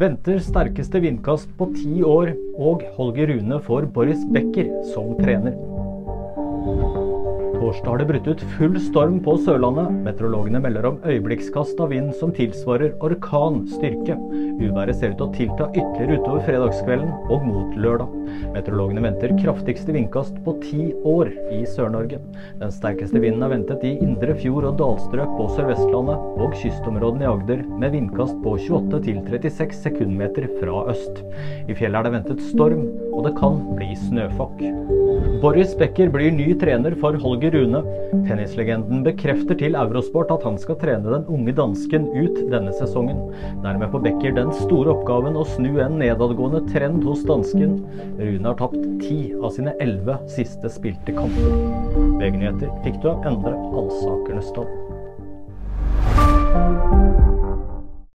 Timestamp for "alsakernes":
53.56-54.52